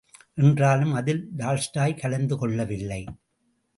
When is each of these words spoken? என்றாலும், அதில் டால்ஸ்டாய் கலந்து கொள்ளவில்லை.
என்றாலும், 0.35 0.93
அதில் 0.93 1.29
டால்ஸ்டாய் 1.37 1.99
கலந்து 1.99 2.37
கொள்ளவில்லை. 2.37 3.05